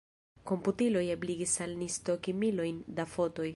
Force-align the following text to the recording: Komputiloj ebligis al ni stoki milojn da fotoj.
Komputiloj 0.51 1.03
ebligis 1.17 1.53
al 1.67 1.77
ni 1.83 1.91
stoki 1.99 2.37
milojn 2.45 2.83
da 3.01 3.09
fotoj. 3.17 3.49